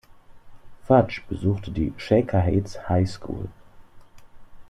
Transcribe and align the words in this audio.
Fudge 0.87 1.21
besuchte 1.29 1.69
die 1.69 1.93
"Shaker 1.95 2.41
Heights 2.41 2.89
High 2.89 3.07
School". 3.07 3.49